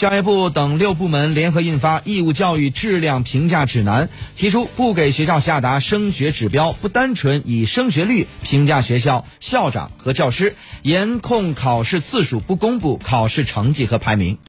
[0.00, 14.38] 教育部等六部门联合印发义务教育质量评价指南提出不给学校下达升学指标不单纯以升学率评价学校校长和教师严控考试次数不公布考试成绩和排名。